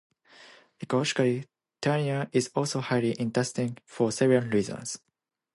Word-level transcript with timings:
Ecologically, 0.83 1.45
Teeraina 1.79 2.27
is 2.33 2.49
also 2.55 2.79
highly 2.81 3.11
interesting, 3.11 3.77
for 3.85 4.11
several 4.11 4.41
reasons. 4.49 4.97